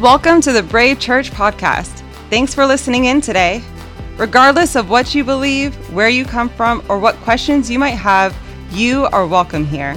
[0.00, 2.02] Welcome to the Brave Church podcast.
[2.30, 3.62] Thanks for listening in today.
[4.16, 8.34] Regardless of what you believe, where you come from, or what questions you might have,
[8.70, 9.94] you are welcome here.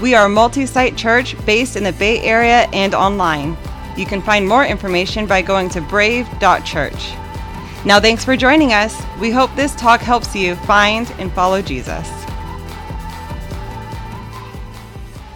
[0.00, 3.56] We are a multi site church based in the Bay Area and online.
[3.96, 7.12] You can find more information by going to brave.church.
[7.84, 9.02] Now, thanks for joining us.
[9.18, 12.08] We hope this talk helps you find and follow Jesus.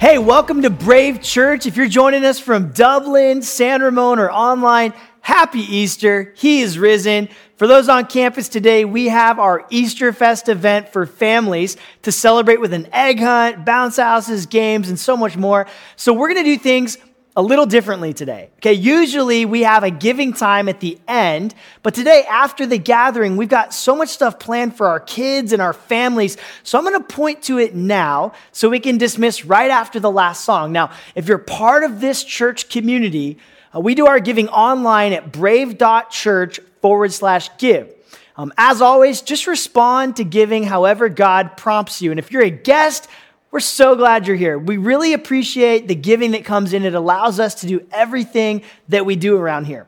[0.02, 1.64] Hey, welcome to Brave Church.
[1.64, 6.34] If you're joining us from Dublin, San Ramon, or online, happy Easter.
[6.36, 7.28] He is risen.
[7.54, 12.60] For those on campus today, we have our Easter Fest event for families to celebrate
[12.60, 15.68] with an egg hunt, bounce houses, games, and so much more.
[15.94, 16.98] So we're going to do things
[17.34, 18.50] a little differently today.
[18.58, 23.36] Okay, usually we have a giving time at the end, but today after the gathering,
[23.36, 26.36] we've got so much stuff planned for our kids and our families.
[26.62, 30.10] So I'm going to point to it now so we can dismiss right after the
[30.10, 30.72] last song.
[30.72, 33.38] Now, if you're part of this church community,
[33.74, 37.94] uh, we do our giving online at brave.church forward slash give.
[38.36, 42.10] Um, as always, just respond to giving however God prompts you.
[42.10, 43.08] And if you're a guest,
[43.52, 44.58] we're so glad you're here.
[44.58, 46.84] We really appreciate the giving that comes in.
[46.84, 49.86] It allows us to do everything that we do around here.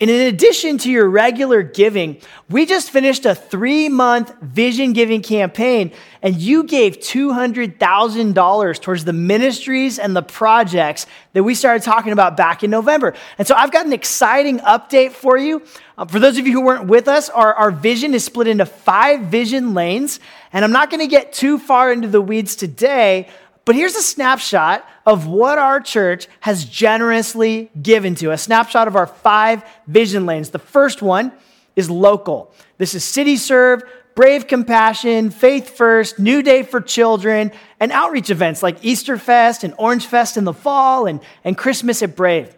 [0.00, 5.20] And in addition to your regular giving, we just finished a three month vision giving
[5.20, 12.12] campaign, and you gave $200,000 towards the ministries and the projects that we started talking
[12.12, 13.14] about back in November.
[13.36, 15.62] And so I've got an exciting update for you.
[15.98, 18.64] Uh, for those of you who weren't with us, our, our vision is split into
[18.64, 20.18] five vision lanes,
[20.54, 23.28] and I'm not going to get too far into the weeds today,
[23.64, 28.96] but here's a snapshot of what our church has generously given to, a snapshot of
[28.96, 30.50] our five vision lanes.
[30.50, 31.32] The first one
[31.76, 32.52] is local.
[32.78, 33.82] This is City Serve,
[34.14, 39.74] Brave Compassion, Faith First, New Day for Children, and outreach events like Easter Fest and
[39.78, 42.54] Orange Fest in the fall and, and Christmas at Brave.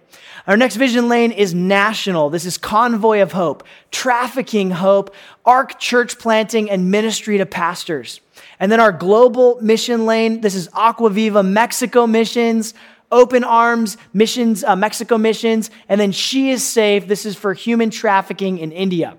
[0.46, 2.30] Our next vision lane is national.
[2.30, 8.20] This is Convoy of Hope, Trafficking Hope, ARC Church Planting, and Ministry to Pastors.
[8.62, 12.74] And then our global mission lane, this is Aquaviva Mexico Missions,
[13.10, 17.08] Open Arms Missions, uh, Mexico Missions, and then She is Safe.
[17.08, 19.16] This is for human trafficking in India.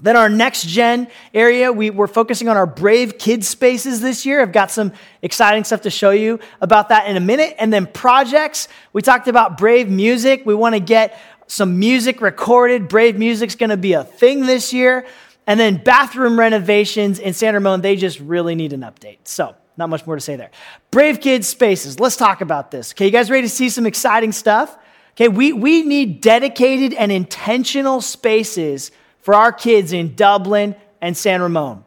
[0.00, 4.42] Then our next gen area, we, we're focusing on our Brave Kids spaces this year.
[4.42, 7.54] I've got some exciting stuff to show you about that in a minute.
[7.60, 10.44] And then projects, we talked about Brave Music.
[10.44, 11.16] We want to get
[11.46, 12.88] some music recorded.
[12.88, 15.06] Brave Music's going to be a thing this year.
[15.46, 19.18] And then bathroom renovations in San Ramon, they just really need an update.
[19.24, 20.50] So, not much more to say there.
[20.90, 22.92] Brave Kids Spaces, let's talk about this.
[22.92, 24.76] Okay, you guys ready to see some exciting stuff?
[25.12, 28.90] Okay, we, we need dedicated and intentional spaces
[29.20, 31.84] for our kids in Dublin and San Ramon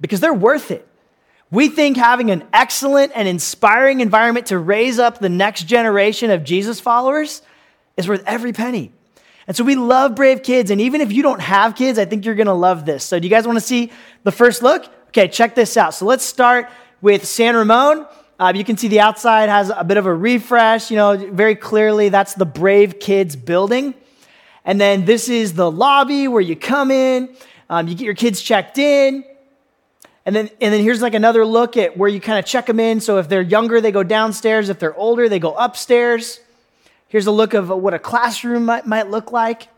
[0.00, 0.86] because they're worth it.
[1.50, 6.44] We think having an excellent and inspiring environment to raise up the next generation of
[6.44, 7.42] Jesus followers
[7.96, 8.92] is worth every penny.
[9.48, 10.70] And so we love Brave Kids.
[10.70, 13.02] And even if you don't have kids, I think you're going to love this.
[13.02, 13.90] So, do you guys want to see
[14.22, 14.86] the first look?
[15.08, 15.94] Okay, check this out.
[15.94, 16.68] So, let's start
[17.00, 18.06] with San Ramon.
[18.38, 20.90] Uh, you can see the outside has a bit of a refresh.
[20.90, 23.94] You know, very clearly that's the Brave Kids building.
[24.66, 27.34] And then this is the lobby where you come in,
[27.70, 29.24] um, you get your kids checked in.
[30.26, 32.78] And then, and then here's like another look at where you kind of check them
[32.78, 33.00] in.
[33.00, 34.68] So if they're younger, they go downstairs.
[34.68, 36.38] If they're older, they go upstairs.
[37.08, 39.68] Here's a look of what a classroom might, might look like.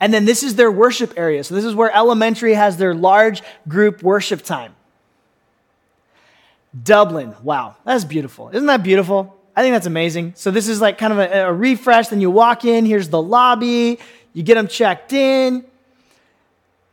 [0.00, 1.42] And then this is their worship area.
[1.42, 4.74] So this is where elementary has their large group worship time.
[6.80, 7.34] Dublin.
[7.42, 8.50] Wow, that's beautiful.
[8.50, 9.36] Isn't that beautiful?
[9.56, 10.34] I think that's amazing.
[10.36, 12.08] So this is like kind of a, a refresh.
[12.08, 13.98] Then you walk in, here's the lobby,
[14.32, 15.64] you get them checked in.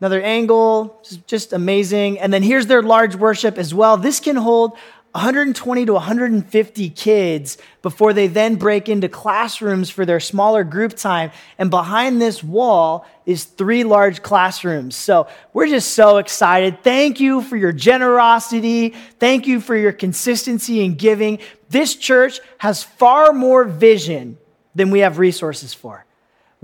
[0.01, 2.19] Another angle, just amazing.
[2.19, 3.97] And then here's their large worship as well.
[3.97, 4.77] This can hold
[5.15, 11.31] 120 to 150 kids before they then break into classrooms for their smaller group time.
[11.57, 14.93] And behind this wall is three large classrooms.
[14.93, 16.83] So we're just so excited.
[16.83, 18.89] Thank you for your generosity.
[19.17, 21.39] Thank you for your consistency in giving.
[21.69, 24.37] This church has far more vision
[24.75, 26.05] than we have resources for.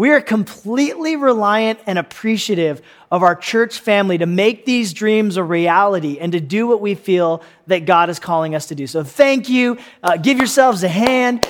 [0.01, 2.81] We are completely reliant and appreciative
[3.11, 6.95] of our church family to make these dreams a reality and to do what we
[6.95, 8.87] feel that God is calling us to do.
[8.87, 9.77] So thank you.
[10.01, 11.47] Uh, give yourselves a hand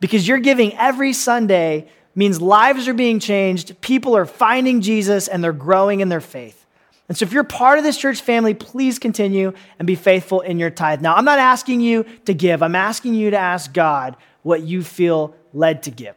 [0.00, 5.42] because you're giving every Sunday means lives are being changed, people are finding Jesus, and
[5.42, 6.66] they're growing in their faith.
[7.08, 10.58] And so, if you're part of this church family, please continue and be faithful in
[10.58, 11.00] your tithe.
[11.00, 14.82] Now, I'm not asking you to give, I'm asking you to ask God what you
[14.84, 16.14] feel led to give.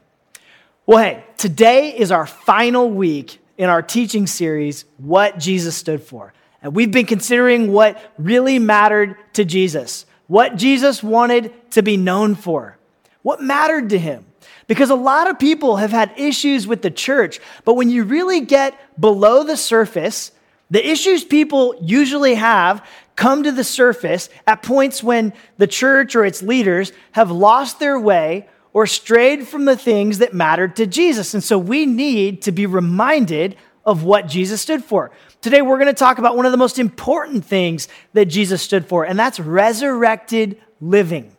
[0.87, 6.33] Well, hey, today is our final week in our teaching series, What Jesus Stood For.
[6.61, 12.35] And we've been considering what really mattered to Jesus, what Jesus wanted to be known
[12.35, 12.77] for,
[13.21, 14.27] what mattered to him.
[14.67, 18.39] Because a lot of people have had issues with the church, but when you really
[18.39, 20.31] get below the surface,
[20.71, 22.87] the issues people usually have
[23.17, 27.99] come to the surface at points when the church or its leaders have lost their
[27.99, 28.47] way
[28.77, 31.33] or strayed from the things that mattered to Jesus.
[31.33, 35.09] And so we need to be reminded of what Jesus stood for.
[35.41, 38.85] Today, we're going to talk about one of the most important things that Jesus stood
[38.85, 41.35] for, and that's resurrected living.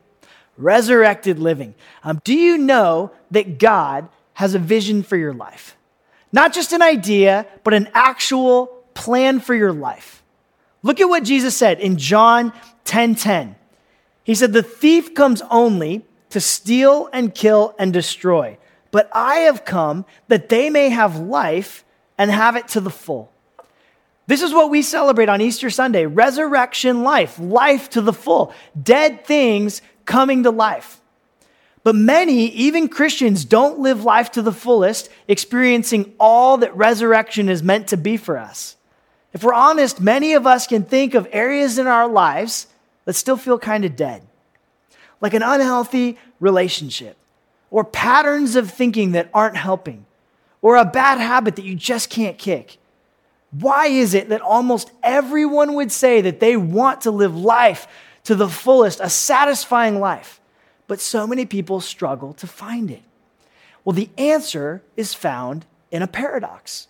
[0.56, 1.76] Resurrected living.
[2.02, 5.76] Um, do you know that God has a vision for your life?
[6.32, 10.25] Not just an idea, but an actual plan for your life.
[10.82, 12.52] Look at what Jesus said in John
[12.84, 13.55] 10 10.
[14.25, 18.58] He said, The thief comes only to steal and kill and destroy.
[18.90, 21.84] But I have come that they may have life
[22.16, 23.30] and have it to the full.
[24.26, 29.25] This is what we celebrate on Easter Sunday resurrection life, life to the full, dead
[29.25, 31.00] things coming to life.
[31.82, 37.62] But many, even Christians, don't live life to the fullest, experiencing all that resurrection is
[37.62, 38.76] meant to be for us.
[39.32, 42.66] If we're honest, many of us can think of areas in our lives
[43.06, 44.22] that still feel kind of dead,
[45.20, 47.17] like an unhealthy relationship,
[47.70, 50.06] or patterns of thinking that aren't helping,
[50.62, 52.79] or a bad habit that you just can't kick.
[53.50, 57.87] Why is it that almost everyone would say that they want to live life
[58.25, 60.41] to the fullest, a satisfying life,
[60.87, 63.03] but so many people struggle to find it?
[63.85, 66.88] Well, the answer is found in a paradox.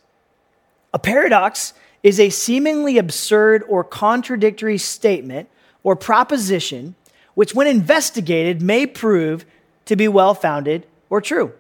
[0.93, 5.49] A paradox is a seemingly absurd or contradictory statement
[5.83, 6.97] or proposition
[7.39, 9.47] which, when investigated, may prove
[9.85, 11.53] to be well founded or true.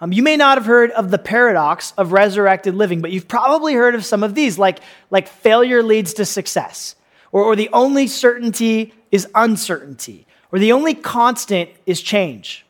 [0.00, 3.74] Um, you may not have heard of the paradox of resurrected living, but you've probably
[3.74, 4.78] heard of some of these, like,
[5.10, 6.96] like failure leads to success,
[7.32, 12.64] or, or the only certainty is uncertainty, or the only constant is change,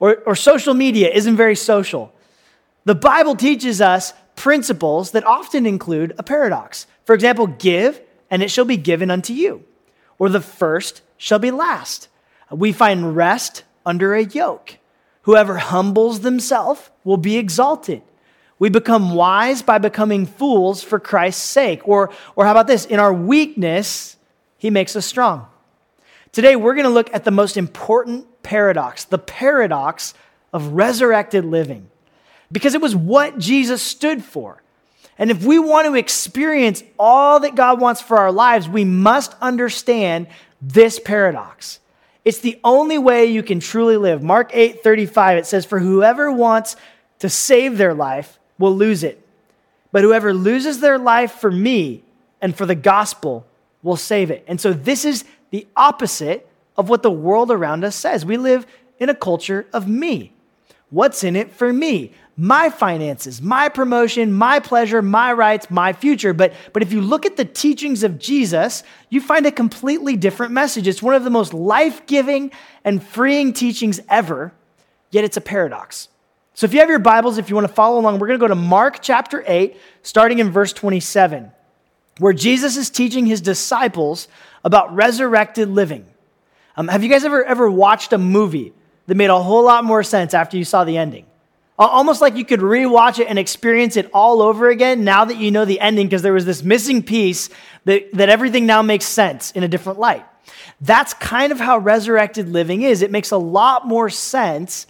[0.00, 2.14] or, or social media isn't very social.
[2.86, 6.86] The Bible teaches us principles that often include a paradox.
[7.04, 9.64] For example, give, and it shall be given unto you,
[10.18, 12.08] or the first shall be last.
[12.50, 14.76] We find rest under a yoke.
[15.22, 18.02] Whoever humbles themselves will be exalted.
[18.58, 21.88] We become wise by becoming fools for Christ's sake.
[21.88, 22.84] Or, or how about this?
[22.84, 24.18] In our weakness,
[24.58, 25.46] he makes us strong.
[26.30, 30.12] Today, we're going to look at the most important paradox, the paradox
[30.52, 31.88] of resurrected living,
[32.52, 34.62] because it was what Jesus stood for.
[35.16, 39.34] And if we want to experience all that God wants for our lives, we must
[39.40, 40.26] understand
[40.68, 41.80] this paradox.
[42.24, 44.22] It's the only way you can truly live.
[44.22, 46.76] Mark 8 35, it says, For whoever wants
[47.18, 49.20] to save their life will lose it.
[49.92, 52.02] But whoever loses their life for me
[52.40, 53.46] and for the gospel
[53.82, 54.44] will save it.
[54.48, 58.24] And so this is the opposite of what the world around us says.
[58.24, 58.66] We live
[58.98, 60.32] in a culture of me.
[60.90, 62.12] What's in it for me?
[62.36, 66.32] My finances, my promotion, my pleasure, my rights, my future.
[66.32, 70.52] But, but if you look at the teachings of Jesus, you find a completely different
[70.52, 70.88] message.
[70.88, 72.50] It's one of the most life giving
[72.84, 74.52] and freeing teachings ever,
[75.10, 76.08] yet it's a paradox.
[76.54, 78.44] So if you have your Bibles, if you want to follow along, we're going to
[78.44, 81.52] go to Mark chapter 8, starting in verse 27,
[82.18, 84.28] where Jesus is teaching his disciples
[84.64, 86.06] about resurrected living.
[86.76, 88.72] Um, have you guys ever, ever watched a movie
[89.06, 91.26] that made a whole lot more sense after you saw the ending?
[91.76, 95.50] Almost like you could rewatch it and experience it all over again now that you
[95.50, 97.50] know the ending because there was this missing piece
[97.84, 100.24] that, that everything now makes sense in a different light.
[100.80, 103.02] That's kind of how resurrected living is.
[103.02, 104.86] It makes a lot more sense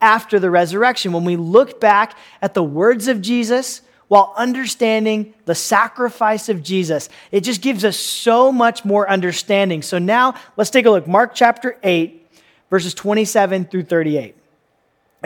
[0.00, 5.54] after the resurrection when we look back at the words of Jesus while understanding the
[5.54, 7.08] sacrifice of Jesus.
[7.32, 9.80] It just gives us so much more understanding.
[9.80, 11.08] So now let's take a look.
[11.08, 12.28] Mark chapter 8,
[12.68, 14.36] verses 27 through 38.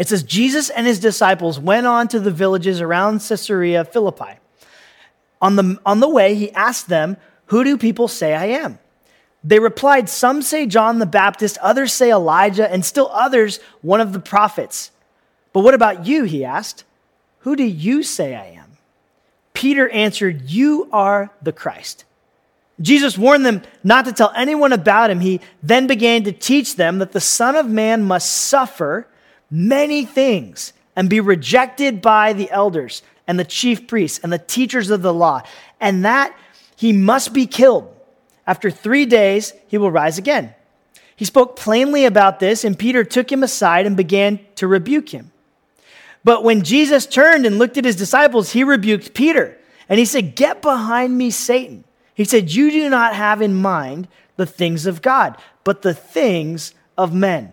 [0.00, 4.38] It says, Jesus and his disciples went on to the villages around Caesarea Philippi.
[5.42, 8.78] On the, on the way, he asked them, Who do people say I am?
[9.44, 14.14] They replied, Some say John the Baptist, others say Elijah, and still others, one of
[14.14, 14.90] the prophets.
[15.52, 16.24] But what about you?
[16.24, 16.84] He asked.
[17.40, 18.78] Who do you say I am?
[19.52, 22.06] Peter answered, You are the Christ.
[22.80, 25.20] Jesus warned them not to tell anyone about him.
[25.20, 29.06] He then began to teach them that the Son of Man must suffer
[29.50, 34.90] many things and be rejected by the elders and the chief priests and the teachers
[34.90, 35.42] of the law,
[35.80, 36.36] and that
[36.76, 37.94] he must be killed.
[38.46, 40.54] After three days, he will rise again.
[41.14, 45.30] He spoke plainly about this, and Peter took him aside and began to rebuke him.
[46.24, 49.58] But when Jesus turned and looked at his disciples, he rebuked Peter.
[49.88, 51.84] And he said, Get behind me, Satan.
[52.14, 56.74] He said, You do not have in mind the things of God, but the things
[56.96, 57.52] of men.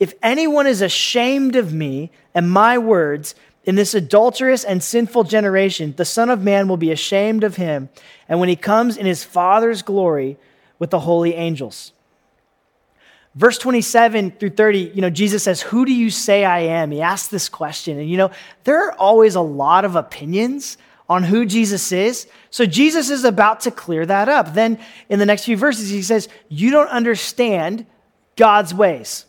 [0.00, 5.94] If anyone is ashamed of me and my words in this adulterous and sinful generation,
[5.96, 7.88] the Son of Man will be ashamed of him,
[8.28, 10.38] and when he comes in his Father's glory
[10.78, 11.92] with the holy angels.
[13.34, 16.90] Verse 27 through 30, you know, Jesus says, Who do you say I am?
[16.90, 17.98] He asks this question.
[17.98, 18.30] And, you know,
[18.64, 20.78] there are always a lot of opinions
[21.08, 22.26] on who Jesus is.
[22.50, 24.54] So Jesus is about to clear that up.
[24.54, 24.78] Then
[25.08, 27.86] in the next few verses, he says, You don't understand
[28.36, 29.24] God's ways.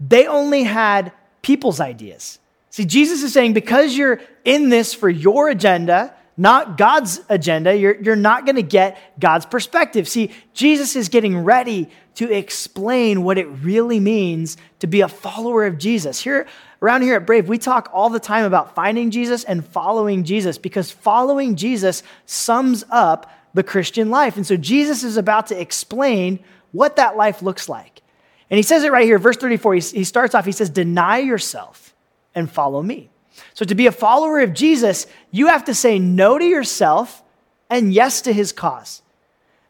[0.00, 1.12] They only had
[1.42, 2.38] people's ideas.
[2.70, 8.00] See, Jesus is saying, because you're in this for your agenda, not God's agenda, you're,
[8.00, 10.06] you're not going to get God's perspective.
[10.08, 15.66] See, Jesus is getting ready to explain what it really means to be a follower
[15.66, 16.20] of Jesus.
[16.20, 16.46] Here,
[16.80, 20.58] around here at Brave, we talk all the time about finding Jesus and following Jesus
[20.58, 24.36] because following Jesus sums up the Christian life.
[24.36, 26.38] And so Jesus is about to explain
[26.70, 28.02] what that life looks like.
[28.50, 29.74] And he says it right here, verse 34.
[29.74, 31.94] He, he starts off, he says, Deny yourself
[32.34, 33.10] and follow me.
[33.54, 37.22] So, to be a follower of Jesus, you have to say no to yourself
[37.70, 39.02] and yes to his cause.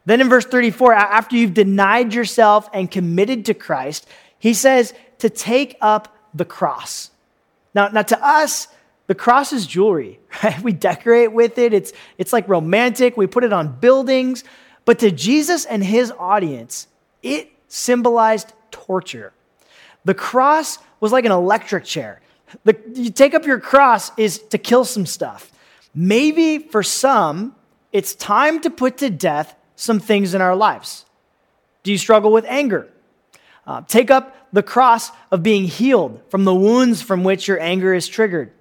[0.05, 4.07] Then in verse 34, after you've denied yourself and committed to Christ,
[4.39, 7.11] he says to take up the cross.
[7.75, 8.69] Now, now to us,
[9.07, 10.61] the cross is jewelry, right?
[10.61, 11.73] We decorate with it.
[11.73, 13.17] It's, it's like romantic.
[13.17, 14.43] We put it on buildings.
[14.85, 16.87] But to Jesus and his audience,
[17.21, 19.33] it symbolized torture.
[20.05, 22.21] The cross was like an electric chair.
[22.63, 25.51] The, you take up your cross is to kill some stuff.
[25.93, 27.55] Maybe for some,
[27.91, 31.05] it's time to put to death some things in our lives.
[31.83, 32.89] Do you struggle with anger?
[33.65, 37.93] Uh, take up the cross of being healed from the wounds from which your anger
[37.93, 38.51] is triggered.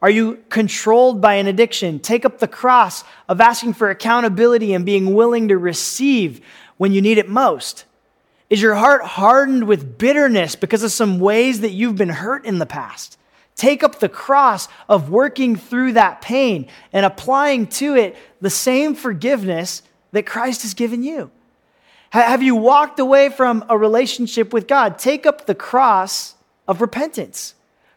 [0.00, 1.98] Are you controlled by an addiction?
[1.98, 6.40] Take up the cross of asking for accountability and being willing to receive
[6.76, 7.84] when you need it most.
[8.50, 12.58] Is your heart hardened with bitterness because of some ways that you've been hurt in
[12.58, 13.18] the past?
[13.56, 18.94] Take up the cross of working through that pain and applying to it the same
[18.94, 21.30] forgiveness that Christ has given you.
[22.10, 24.98] Have you walked away from a relationship with God?
[24.98, 26.36] Take up the cross
[26.66, 27.54] of repentance.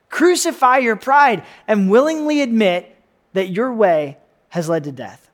[0.09, 2.93] Crucify your pride and willingly admit
[3.33, 4.17] that your way
[4.49, 5.29] has led to death.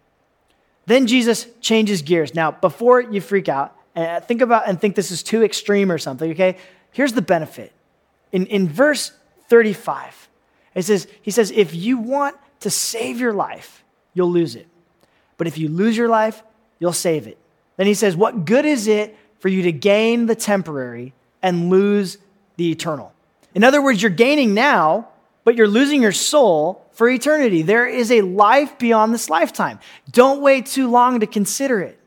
[0.86, 2.36] Then Jesus changes gears.
[2.36, 5.98] Now, before you freak out, and think about and think this is too extreme or
[5.98, 6.58] something, okay?
[6.92, 7.74] Here's the benefit.
[8.32, 9.12] In, in verse
[9.50, 10.30] 35,
[10.76, 14.68] it says, he says, if you want to save your life, you'll lose it.
[15.38, 16.44] But if you lose your life,
[16.78, 17.40] you'll save it.
[17.78, 22.20] Then he says, what good is it for you to gain the temporary and lose
[22.58, 23.14] the eternal?
[23.56, 25.08] In other words, you're gaining now,
[25.44, 27.64] but you're losing your soul for eternity.
[27.64, 29.80] There is a life beyond this lifetime.
[30.12, 32.00] Don't wait too long to consider it.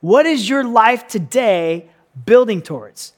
[0.00, 1.88] What is your life today
[2.24, 3.12] building towards?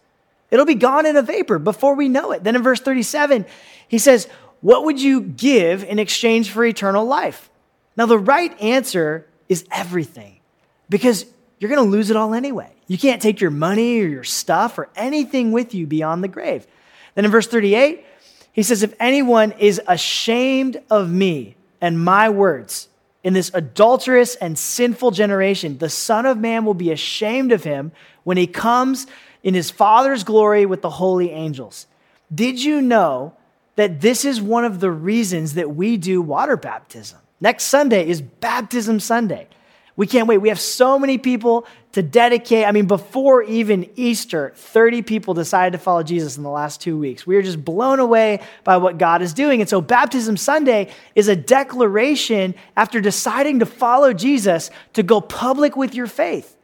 [0.51, 2.45] It'll be gone in a vapor before we know it.
[2.45, 3.47] Then in verse 37,
[3.89, 4.29] he says,
[4.61, 7.49] What would you give in exchange for eternal life?
[7.97, 10.41] Now, the right answer is everything
[10.89, 11.27] because
[11.59, 12.71] you're going to lose it all anyway.
[12.87, 16.67] You can't take your money or your stuff or anything with you beyond the grave.
[17.15, 18.05] Then in verse 38,
[18.53, 22.89] he says, If anyone is ashamed of me and my words,
[23.25, 27.93] in this adulterous and sinful generation, the Son of Man will be ashamed of him
[28.25, 29.07] when he comes
[29.43, 31.87] in his Father's glory with the holy angels.
[32.35, 33.35] Did you know
[33.77, 37.19] that this is one of the reasons that we do water baptism?
[37.41, 39.49] Next Sunday is Baptism Sunday.
[39.95, 40.39] We can't wait.
[40.39, 42.67] We have so many people to dedicate.
[42.67, 46.99] I mean, before even Easter, 30 people decided to follow Jesus in the last two
[46.99, 47.27] weeks.
[47.27, 49.61] We are just blown away by what God is doing.
[49.61, 55.77] And so, Baptism Sunday is a declaration after deciding to follow Jesus to go public
[55.77, 56.57] with your faith.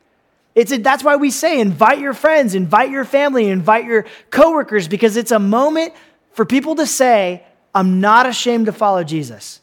[0.54, 4.88] It's a, that's why we say invite your friends, invite your family, invite your coworkers,
[4.88, 5.92] because it's a moment
[6.32, 7.44] for people to say,
[7.74, 9.60] I'm not ashamed to follow Jesus.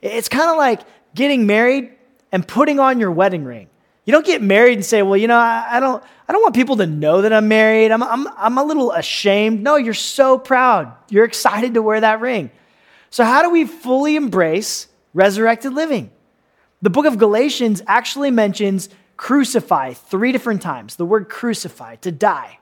[0.00, 0.80] It's kind of like
[1.14, 1.92] getting married
[2.32, 3.68] and putting on your wedding ring.
[4.04, 6.56] You don't get married and say, well, you know, I, I, don't, I don't want
[6.56, 7.92] people to know that I'm married.
[7.92, 9.62] I'm, I'm, I'm a little ashamed.
[9.62, 10.92] No, you're so proud.
[11.08, 12.50] You're excited to wear that ring.
[13.10, 16.10] So, how do we fully embrace resurrected living?
[16.80, 22.58] The book of Galatians actually mentions crucify three different times the word crucify, to die.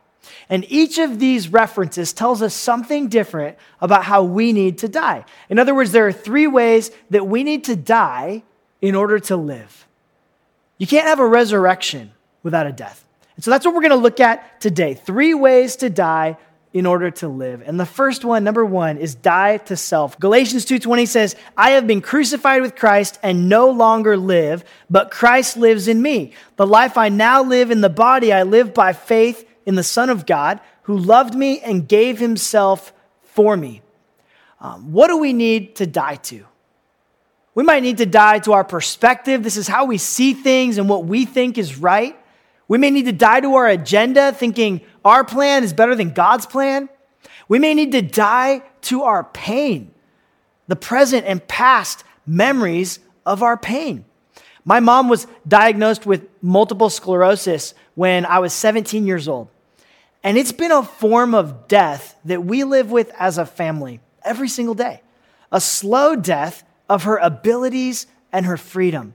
[0.50, 5.24] And each of these references tells us something different about how we need to die.
[5.48, 8.42] In other words, there are three ways that we need to die
[8.80, 9.86] in order to live.
[10.78, 13.04] You can't have a resurrection without a death.
[13.36, 14.94] And so that's what we're going to look at today.
[14.94, 16.36] Three ways to die
[16.72, 17.62] in order to live.
[17.66, 20.18] And the first one, number 1, is die to self.
[20.20, 25.56] Galatians 2:20 says, "I have been crucified with Christ and no longer live, but Christ
[25.56, 26.32] lives in me.
[26.56, 30.10] The life I now live in the body I live by faith in the Son
[30.10, 32.92] of God who loved me and gave himself
[33.24, 33.82] for me."
[34.60, 36.44] Um, what do we need to die to?
[37.54, 39.42] We might need to die to our perspective.
[39.42, 42.16] This is how we see things and what we think is right.
[42.68, 46.46] We may need to die to our agenda, thinking our plan is better than God's
[46.46, 46.88] plan.
[47.48, 49.92] We may need to die to our pain,
[50.68, 54.04] the present and past memories of our pain.
[54.64, 59.48] My mom was diagnosed with multiple sclerosis when I was 17 years old.
[60.22, 64.48] And it's been a form of death that we live with as a family every
[64.48, 65.02] single day.
[65.50, 69.14] A slow death of her abilities and her freedom.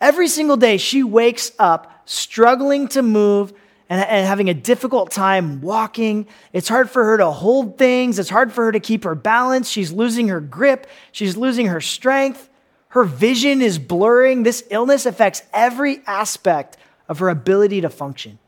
[0.00, 3.52] Every single day, she wakes up struggling to move
[3.90, 6.28] and, and, having a difficult time walking.
[6.52, 8.20] It's hard for her to hold things.
[8.20, 9.68] It's hard for her to keep her balance.
[9.68, 10.86] She's losing her grip.
[11.10, 12.48] She's losing her strength.
[12.90, 14.44] Her vision is blurring.
[14.44, 16.76] This illness affects every aspect
[17.08, 18.38] of her ability to function.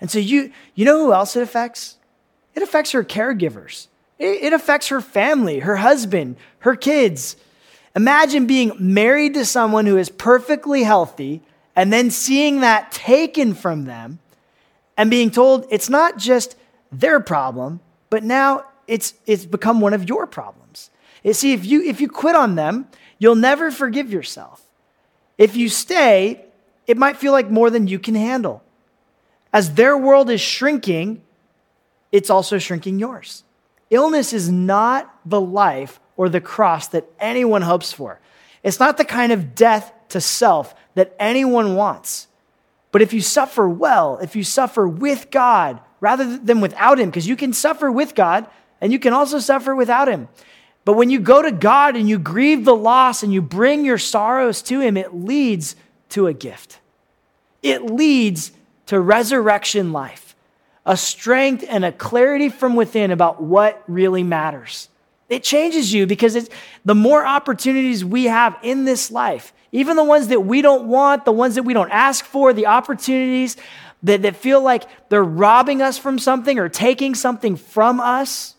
[0.00, 1.96] And so, you, you know who else it affects?
[2.54, 7.36] It affects her caregivers, it, it affects her family, her husband, her kids.
[7.96, 11.40] Imagine being married to someone who is perfectly healthy
[11.74, 14.18] and then seeing that taken from them
[14.98, 16.56] and being told it's not just
[16.92, 20.90] their problem, but now it's, it's become one of your problems.
[21.24, 22.86] You see, if you, if you quit on them,
[23.18, 24.62] you'll never forgive yourself.
[25.38, 26.44] If you stay,
[26.86, 28.62] it might feel like more than you can handle.
[29.54, 31.22] As their world is shrinking,
[32.12, 33.42] it's also shrinking yours.
[33.88, 38.20] Illness is not the life or the cross that anyone hopes for.
[38.62, 42.26] It's not the kind of death to self that anyone wants.
[42.92, 47.28] But if you suffer well, if you suffer with God rather than without Him, because
[47.28, 48.46] you can suffer with God
[48.80, 50.28] and you can also suffer without Him.
[50.84, 53.98] But when you go to God and you grieve the loss and you bring your
[53.98, 55.76] sorrows to Him, it leads
[56.10, 56.78] to a gift.
[57.62, 58.52] It leads
[58.86, 60.36] to resurrection life,
[60.84, 64.88] a strength and a clarity from within about what really matters.
[65.28, 66.48] It changes you because it's
[66.84, 71.24] the more opportunities we have in this life, even the ones that we don't want,
[71.24, 73.56] the ones that we don't ask for, the opportunities
[74.02, 78.54] that, that feel like they're robbing us from something or taking something from us,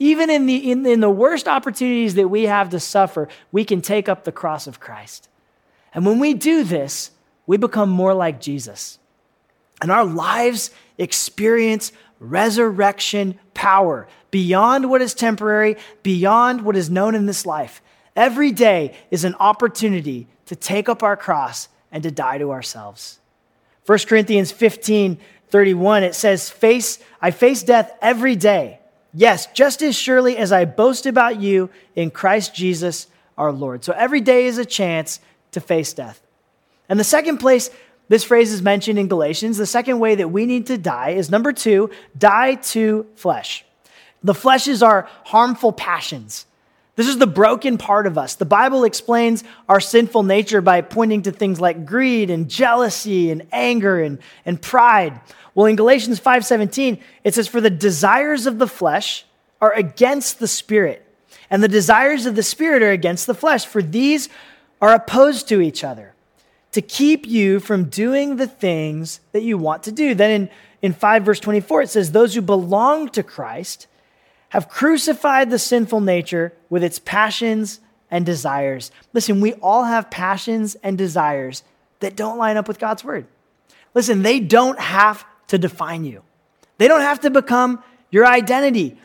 [0.00, 3.80] even in the, in, in the worst opportunities that we have to suffer, we can
[3.80, 5.28] take up the cross of Christ.
[5.94, 7.12] And when we do this,
[7.46, 8.98] we become more like Jesus.
[9.80, 17.26] And our lives experience resurrection power beyond what is temporary, beyond what is known in
[17.26, 17.82] this life.
[18.16, 23.20] Every day is an opportunity to take up our cross and to die to ourselves.
[23.86, 25.18] 1 Corinthians 15
[25.50, 28.80] 31, it says, face, I face death every day.
[29.14, 33.06] Yes, just as surely as I boast about you in Christ Jesus
[33.38, 33.82] our Lord.
[33.82, 35.20] So every day is a chance
[35.52, 36.20] to face death.
[36.86, 37.70] And the second place
[38.08, 41.30] this phrase is mentioned in Galatians, the second way that we need to die is
[41.30, 43.64] number two, die to flesh.
[44.22, 46.46] The flesh is our harmful passions.
[46.96, 48.34] This is the broken part of us.
[48.34, 53.46] The Bible explains our sinful nature by pointing to things like greed and jealousy and
[53.52, 55.20] anger and, and pride.
[55.54, 59.24] Well, in Galatians 5:17, it says, For the desires of the flesh
[59.60, 61.04] are against the spirit,
[61.50, 64.28] and the desires of the spirit are against the flesh, for these
[64.80, 66.14] are opposed to each other
[66.72, 70.14] to keep you from doing the things that you want to do.
[70.14, 70.50] Then in,
[70.82, 73.87] in 5 verse 24, it says, Those who belong to Christ
[74.50, 77.80] have crucified the sinful nature with its passions
[78.10, 78.90] and desires.
[79.12, 81.62] Listen, we all have passions and desires
[82.00, 83.26] that don't line up with God's word.
[83.94, 86.22] Listen, they don't have to define you,
[86.78, 88.98] they don't have to become your identity.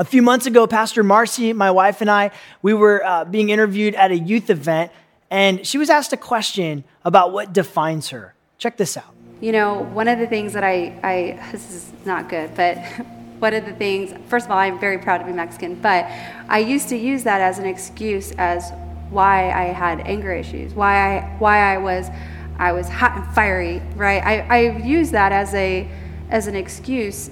[0.00, 2.30] A few months ago, Pastor Marcy, my wife, and I,
[2.62, 4.92] we were uh, being interviewed at a youth event,
[5.28, 8.32] and she was asked a question about what defines her.
[8.58, 9.12] Check this out.
[9.40, 12.78] You know, one of the things that I, I this is not good, but
[13.38, 16.06] one of the things, first of all, I'm very proud to be Mexican, but
[16.48, 18.72] I used to use that as an excuse as
[19.10, 22.10] why I had anger issues, why I, why I was,
[22.58, 24.22] I was hot and fiery, right?
[24.22, 25.88] I, I used that as a,
[26.30, 27.30] as an excuse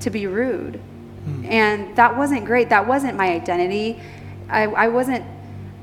[0.00, 0.80] to be rude.
[1.26, 1.50] Mm.
[1.50, 2.68] And that wasn't great.
[2.68, 4.00] That wasn't my identity.
[4.48, 5.24] I, I wasn't,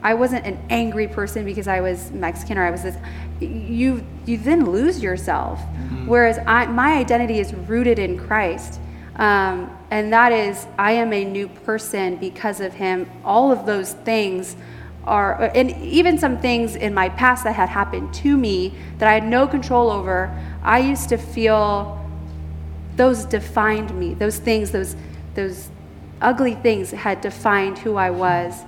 [0.01, 2.95] I wasn't an angry person because I was Mexican or I was this.
[3.41, 5.59] You, you then lose yourself.
[5.59, 6.07] Mm.
[6.07, 8.79] Whereas I, my identity is rooted in Christ
[9.15, 13.09] Um, and that is, I am a new person because of him.
[13.23, 14.55] All of those things
[15.05, 19.13] are, and even some things in my past that had happened to me that I
[19.13, 22.03] had no control over, I used to feel
[22.95, 24.13] those defined me.
[24.15, 24.95] Those things, those,
[25.35, 25.69] those
[26.21, 28.63] ugly things had defined who I was.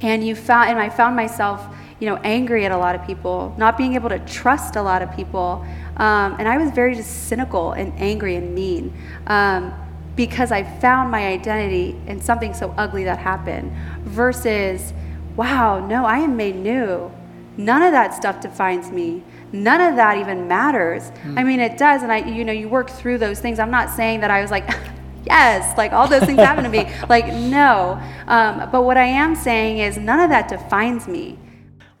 [0.00, 1.64] And you found, and I found myself,
[2.04, 5.00] you know, angry at a lot of people, not being able to trust a lot
[5.00, 5.64] of people.
[5.96, 8.92] Um, and I was very just cynical and angry and mean
[9.26, 9.72] um,
[10.14, 14.92] because I found my identity in something so ugly that happened versus,
[15.34, 17.10] wow, no, I am made new.
[17.56, 19.22] None of that stuff defines me.
[19.52, 21.04] None of that even matters.
[21.22, 21.38] Mm.
[21.38, 23.58] I mean, it does, and I, you know, you work through those things.
[23.58, 24.68] I'm not saying that I was like,
[25.24, 26.92] yes, like all those things happen to me.
[27.08, 27.98] Like, no.
[28.26, 31.38] Um, but what I am saying is none of that defines me.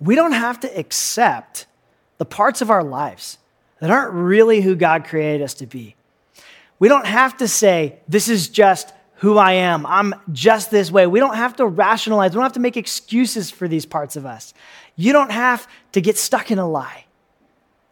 [0.04, 1.66] We don't have to accept
[2.18, 3.38] the parts of our lives
[3.80, 5.96] that aren't really who God created us to be.
[6.78, 9.86] We don't have to say, this is just who I am.
[9.86, 11.06] I'm just this way.
[11.06, 12.32] We don't have to rationalize.
[12.32, 14.52] We don't have to make excuses for these parts of us.
[14.94, 17.06] You don't have to get stuck in a lie.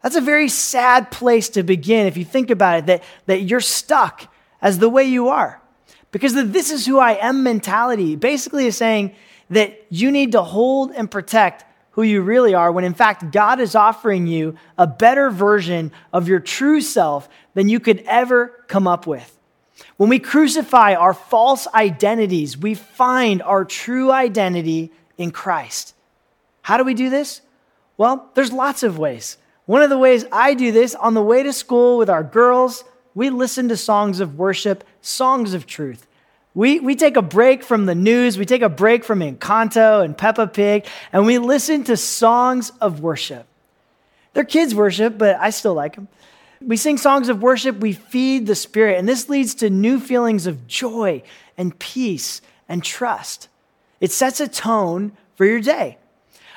[0.03, 3.61] That's a very sad place to begin if you think about it, that, that you're
[3.61, 5.63] stuck as the way you are.
[6.11, 9.15] Because the this is who I am mentality basically is saying
[9.49, 13.61] that you need to hold and protect who you really are when in fact God
[13.61, 18.87] is offering you a better version of your true self than you could ever come
[18.87, 19.39] up with.
[19.97, 25.95] When we crucify our false identities, we find our true identity in Christ.
[26.63, 27.41] How do we do this?
[27.97, 29.37] Well, there's lots of ways.
[29.67, 32.85] One of the ways I do this on the way to school with our girls,
[33.15, 36.07] we listen to songs of worship, songs of truth.
[36.55, 40.17] We, we take a break from the news, we take a break from Encanto and
[40.17, 43.47] Peppa Pig, and we listen to songs of worship.
[44.35, 46.09] They're kids' worship, but I still like them.
[46.61, 50.47] We sing songs of worship, we feed the Spirit, and this leads to new feelings
[50.47, 51.23] of joy
[51.57, 53.49] and peace and trust.
[54.01, 55.97] It sets a tone for your day.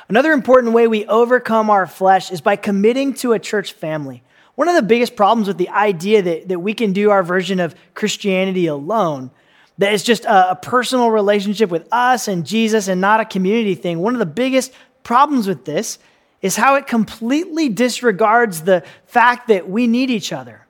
[0.09, 4.21] Another important way we overcome our flesh is by committing to a church family.
[4.55, 7.59] One of the biggest problems with the idea that, that we can do our version
[7.59, 9.31] of Christianity alone,
[9.77, 13.75] that it's just a, a personal relationship with us and Jesus and not a community
[13.75, 14.71] thing, one of the biggest
[15.03, 15.99] problems with this
[16.41, 20.65] is how it completely disregards the fact that we need each other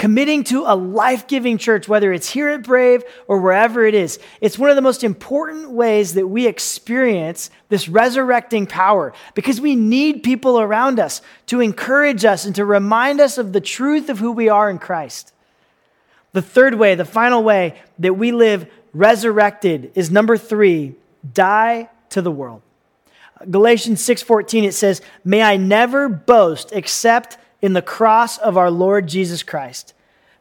[0.00, 4.18] committing to a life giving church, whether it's here at Brave or wherever it is.
[4.40, 9.76] It's one of the most important ways that we experience this resurrecting power because we
[9.76, 14.18] need people around us to encourage us and to remind us of the truth of
[14.18, 15.34] who we are in Christ.
[16.32, 20.94] The third way, the final way that we live resurrected is number three
[21.32, 22.62] die to the world.
[23.50, 29.06] Galatians 6:14 it says, "May I never boast except in the cross of our Lord
[29.06, 29.94] Jesus Christ,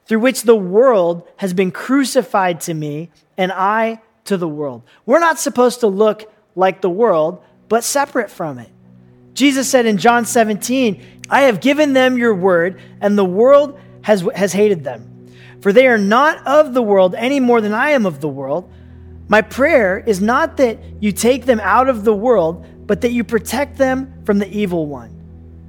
[0.05, 4.83] through which the world has been crucified to me and I to the world.
[5.05, 8.69] We're not supposed to look like the world, but separate from it.
[9.33, 14.27] Jesus said in John 17, I have given them your word, and the world has,
[14.35, 15.08] has hated them.
[15.61, 18.71] For they are not of the world any more than I am of the world.
[19.27, 23.23] My prayer is not that you take them out of the world, but that you
[23.23, 25.15] protect them from the evil one.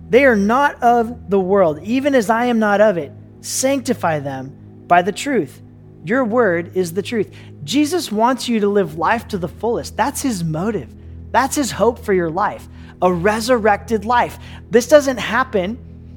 [0.09, 3.13] They are not of the world, even as I am not of it.
[3.43, 5.61] Sanctify them by the truth.
[6.05, 7.33] Your word is the truth.
[7.65, 9.97] Jesus wants you to live life to the fullest.
[9.97, 10.95] That's his motive.
[11.31, 12.69] That's his hope for your life
[13.03, 14.39] a resurrected life.
[14.71, 15.77] This doesn't happen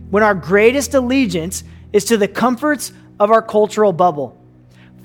[0.10, 4.40] when our greatest allegiance is to the comforts of our cultural bubble.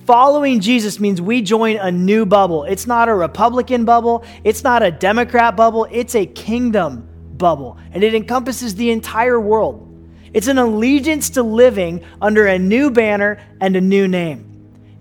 [0.07, 2.65] Following Jesus means we join a new bubble.
[2.65, 8.03] It's not a Republican bubble, it's not a Democrat bubble, it's a kingdom bubble, and
[8.03, 9.85] it encompasses the entire world.
[10.33, 14.45] It's an allegiance to living under a new banner and a new name.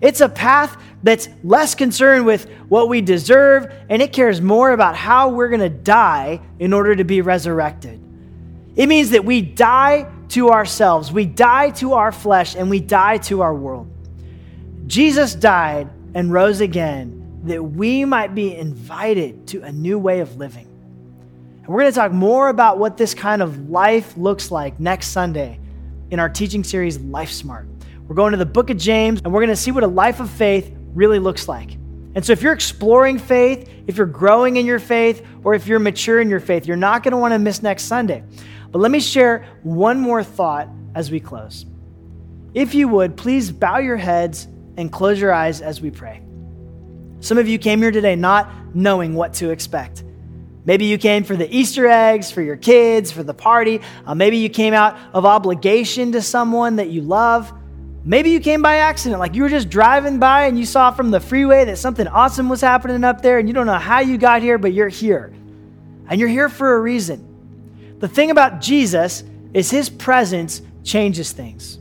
[0.00, 4.94] It's a path that's less concerned with what we deserve, and it cares more about
[4.94, 8.00] how we're going to die in order to be resurrected.
[8.76, 13.18] It means that we die to ourselves, we die to our flesh, and we die
[13.18, 13.90] to our world.
[14.86, 20.36] Jesus died and rose again that we might be invited to a new way of
[20.36, 20.66] living.
[21.58, 25.08] And we're going to talk more about what this kind of life looks like next
[25.08, 25.60] Sunday
[26.10, 27.66] in our teaching series, Life Smart.
[28.06, 30.20] We're going to the book of James, and we're going to see what a life
[30.20, 31.76] of faith really looks like.
[32.14, 35.78] And so, if you're exploring faith, if you're growing in your faith, or if you're
[35.78, 38.24] mature in your faith, you're not going to want to miss next Sunday.
[38.70, 41.64] But let me share one more thought as we close.
[42.54, 46.22] If you would, please bow your heads and close your eyes as we pray.
[47.20, 50.04] Some of you came here today not knowing what to expect.
[50.64, 53.80] Maybe you came for the Easter eggs, for your kids, for the party.
[54.06, 57.52] Uh, maybe you came out of obligation to someone that you love.
[58.04, 61.10] Maybe you came by accident, like you were just driving by and you saw from
[61.10, 64.18] the freeway that something awesome was happening up there and you don't know how you
[64.18, 65.32] got here, but you're here.
[66.08, 67.27] And you're here for a reason.
[67.98, 71.78] The thing about Jesus is his presence changes things.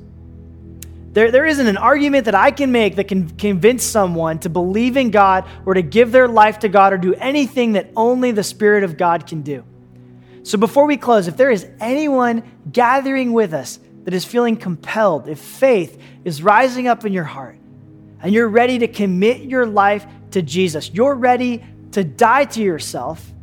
[1.13, 4.97] There, there isn't an argument that I can make that can convince someone to believe
[4.97, 8.43] in God or to give their life to God or do anything that only the
[8.43, 9.63] Spirit of God can do.
[10.43, 15.27] So before we close, if there is anyone gathering with us that is feeling compelled,
[15.27, 17.57] if faith is rising up in your heart
[18.21, 23.33] and you're ready to commit your life to Jesus, you're ready to die to yourself,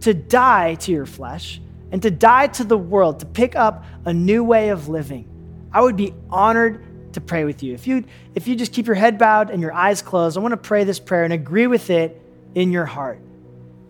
[0.00, 1.60] to die to your flesh,
[1.96, 5.26] and to die to the world, to pick up a new way of living,
[5.72, 7.72] I would be honored to pray with you.
[7.72, 8.04] If you
[8.34, 10.84] if you just keep your head bowed and your eyes closed, I want to pray
[10.84, 12.20] this prayer and agree with it
[12.54, 13.18] in your heart.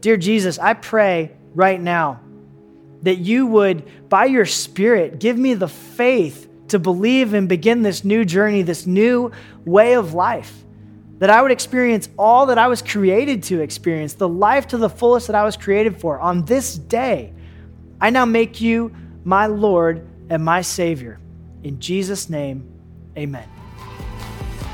[0.02, 2.20] Dear Jesus, I pray right now
[3.02, 8.04] that you would by your spirit give me the faith to believe and begin this
[8.04, 9.32] new journey, this new
[9.64, 10.62] way of life.
[11.18, 14.88] That I would experience all that I was created to experience, the life to the
[14.88, 17.32] fullest that I was created for on this day.
[18.00, 21.18] I now make you my Lord and my Savior.
[21.62, 22.72] In Jesus' name,
[23.16, 23.48] Amen.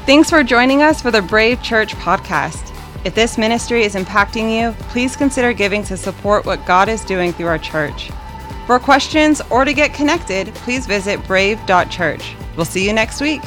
[0.05, 2.69] Thanks for joining us for the Brave Church podcast.
[3.05, 7.33] If this ministry is impacting you, please consider giving to support what God is doing
[7.33, 8.11] through our church.
[8.67, 12.35] For questions or to get connected, please visit brave.church.
[12.57, 13.43] We'll see you next week.